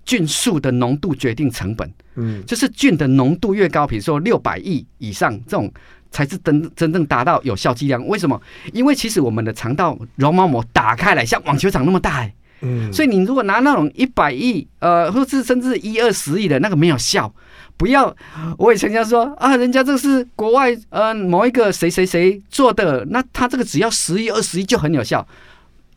[0.04, 1.90] 菌数的浓度决定成本。
[2.16, 5.72] 嗯，就是菌的浓度越高，比如说六百亿以上这种，
[6.10, 8.06] 才是真真正达到有效剂量。
[8.06, 8.38] 为什么？
[8.74, 12.34] 因为其实我们的肠道绒毛膜打开来像网球场那么大，欸。
[12.64, 17.32] 嗯，所以你如果拿那种一百亿，呃，或是甚至一二十亿的那个没有效，
[17.76, 18.14] 不要。
[18.56, 25.26] 我也曾经说啊，人家这是国外呃某一个谁谁谁做的，那他这个只要十亿二十亿就很有效，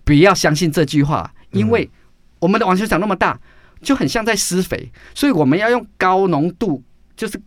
[0.04, 1.88] 不要相信这句话，因为
[2.40, 3.40] 我们的网球场那么大，
[3.84, 6.82] 就很像在施肥，所以我们要用高浓度，
[7.16, 7.40] 就是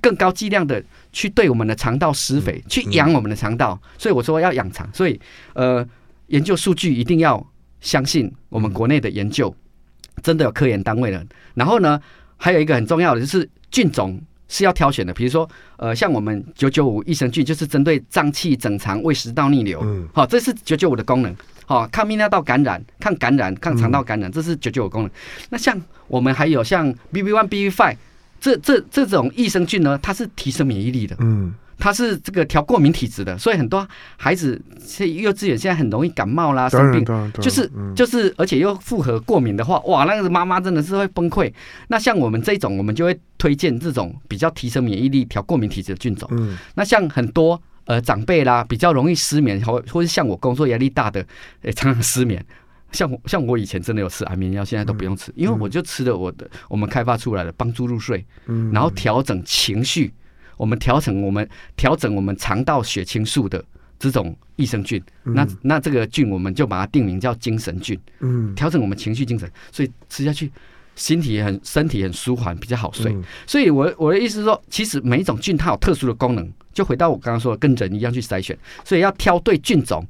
[0.00, 3.80] 更高剂量的去对我们的肠道施肥，去养我们的肠道。
[3.96, 5.20] 所以我说要养肠，所以
[5.54, 5.86] 呃，
[6.26, 7.46] 研究数据一定要。
[7.80, 9.54] 相信我们国内的研究
[10.22, 11.24] 真的有科研单位了。
[11.54, 12.00] 然后呢，
[12.36, 15.12] 还有一个很重要的就是菌种是要挑选的。
[15.12, 21.34] 比如说，呃，像我们九九五益生菌就是针对胀气、整肠、胃食道逆流，好，这是九九五的功能。
[21.66, 25.10] 好，抗泌尿道感染、抗感染、抗肠道感染，这是九九五功能。
[25.50, 27.96] 那像我们还有像 BB one、BB five
[28.40, 31.16] 这这这种益生菌呢，它是提升免疫力的。
[31.20, 31.54] 嗯。
[31.78, 37.04] 它是这个调过敏体质的，所以很多孩子在幼稚园现在很容易感冒啦、生病，
[37.42, 41.52] 就是就是，而且又复合过敏的话，哇，那个妈妈真的是会崩溃。
[41.88, 46.28] 那像我们这种，我们就会推荐这种比较提升免疫力、调过敏体质的菌种。
[46.74, 51.24] 那像很多呃长辈啦，比较容易失眠，或或是像我工作压力大的，
[51.62, 52.44] 诶，常常失眠。
[52.92, 58.24] 像我像我以前真的有吃安眠药，现在都不用吃，因为我就吃了我的我们开发出来的帮助入睡，
[58.72, 60.10] 然后调整情绪。
[60.56, 63.64] 我们调整我们调整我们肠道血清素的
[63.98, 67.98] 这种益生菌，嗯、那那这个菌我们就把它定名叫精神菌。
[68.20, 70.50] 嗯，调整我们情绪精神，所以吃下去，
[70.94, 73.12] 身体很身体很舒缓，比较好睡。
[73.12, 80.06] 嗯、所以我我的意思是说，其实每一种菌它有特殊的功能，就回到我刚刚说的，跟人一样去筛选，所以要挑对菌种，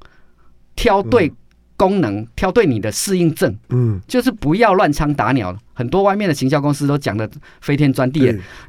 [0.75, 1.33] 挑对。
[1.77, 5.57] 功能挑对你的适应症，嗯，就是不要乱枪打鸟。
[5.75, 7.29] 很多外面的行销公司都讲的
[7.61, 8.21] 飞天钻地，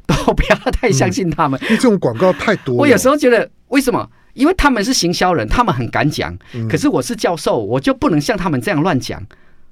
[0.06, 1.58] 都不要太相信他们。
[1.62, 2.74] 因为这种广告太多。
[2.74, 4.06] 我有时候觉得，为什么？
[4.34, 6.36] 因为他们是行销人，他们很敢讲。
[6.68, 9.20] 可是我是教授，我就不能像他们这样乱讲，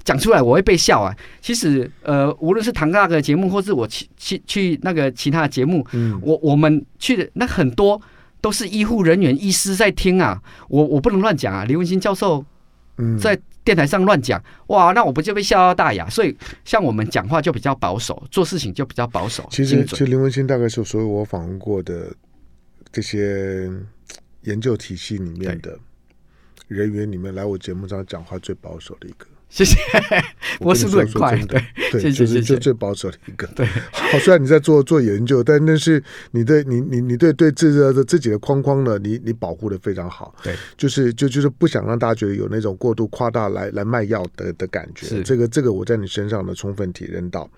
[0.02, 1.14] 讲出来我会被笑啊。
[1.42, 8.00] 其实，呃，无论是唐大哥的节目，或是我去去去那个其他的节目，嗯，我我们去的那很多
[8.40, 10.40] 都是医护人员、医师在听啊。
[10.68, 12.42] 我我不能乱讲啊，李文新教授。
[13.18, 16.08] 在电台上乱讲哇，那我不就被笑到大牙？
[16.08, 19.46] 所以像我们讲话就比较保守，做事情就比较保守。
[19.50, 22.14] 其实，其实林文清大概是所有我访问过的
[22.92, 23.70] 这些
[24.42, 25.78] 研究体系里面的
[26.68, 29.26] 人员里面，来我节目上讲话最保守的一个。
[29.48, 29.76] 谢谢，
[30.60, 31.36] 我是不是很快？
[31.46, 33.46] 对，对，就是就最保守的一个。
[33.54, 40.34] 对，好，虽然你在做做研究，但那是你对你你你对对自的自己的框框呢，你你保护的非常好。
[40.42, 45.06] 对，就是就就是不想让大家觉得有那种过度夸大来来卖药的的感觉。
[45.06, 47.48] 是这个这个我在你身上呢充分体认到。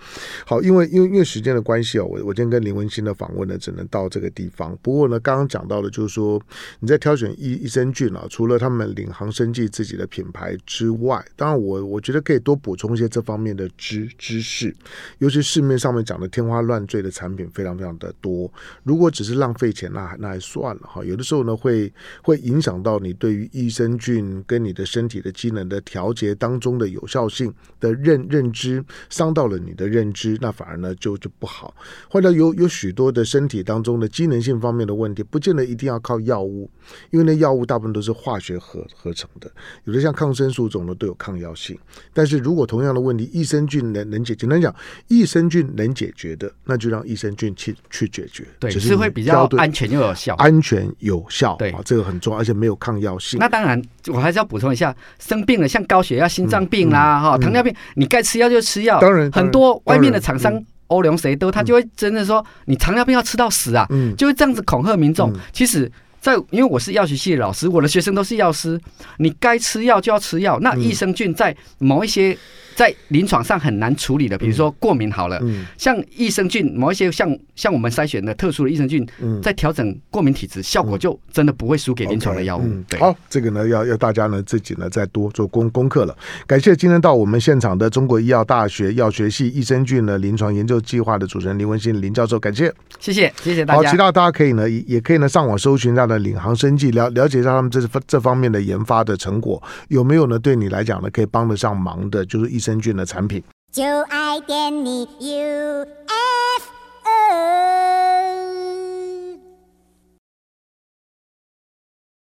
[0.45, 4.78] 好，因为因为因为时间的关系哦，我我今天跟林文新的访问呢只能到这个地方。
[4.82, 6.41] 不过呢，刚刚讲到的就是说
[6.78, 11.78] 你在挑选益益生菌啊，除了他们领航生技自己的品牌之外，当然我。
[11.85, 14.74] 我觉得可以多补充一些这方面的知知识，
[15.18, 18.51] 尤其市面上面讲的天花乱坠的产品非常非常的多。
[18.83, 21.05] 如果只是浪费钱，那那还算了哈。
[21.05, 31.74] 有的时候呢，会会影响到你对于益生菌跟你的身体的机能的调节当中的有效性的认认知，伤到了你的认知，那反而呢就就不好。
[32.09, 36.70] 或者有有许多的身体当中的机能性方面的问题，不见得一定要靠药物，
[37.11, 39.51] 因为那药物大部分都是化学合合成的，
[39.85, 41.67] 有的像抗生素种的都有抗药性。
[42.12, 44.74] 但是如果同样的问题，益生菌能能解决，简单讲，
[45.08, 53.38] 益生菌能解决的，那就让益生菌去去解决，对，只是会比较安全又有效，安全有效，对啊，这个很重要，而且没有抗药性。
[53.40, 59.00] 那当然，我还是要补充一下，生病了，像高血压、心脏病啦，哈、嗯，嗯、糖尿病，你该吃药就吃药。
[59.00, 65.32] 当然，很多外面的厂商欧龙谁都，他就会真的说，你糖尿病要吃到死啊，嗯、就会这样子恐吓民众。
[65.32, 65.90] 嗯、其实。
[66.20, 68.80] 在因为我是药学系的老师，我的学生都是药师，
[69.18, 70.58] 你该吃药就要吃药。
[70.60, 72.36] 那益生菌在某一些
[72.74, 82.64] 在临床上很难处理的，比如说过敏好了，嗯像益生菌某一些像像我们筛选的特殊的益生菌，嗯在调整过敏体质，效果就真的不会输给临床的药物。
[82.88, 86.16] 对，好，这个呢要要大家呢自己呢再多做功功课了。
[86.46, 93.82] 感谢今天到我们现场的中国医药大学药学系益生菌的临床研究计划的主持人林文新林教授，感谢，谢谢，谢谢大家。
[93.82, 100.38] 好，其他大家可以呢也可以呢上网搜寻这样的领航生计，了了解一下他们这这方面的研发的成果有没有呢？
[100.38, 103.42] 对你来讲呢可以帮得上忙的，就是益生菌的产品。
[103.70, 106.64] 就爱点你 U F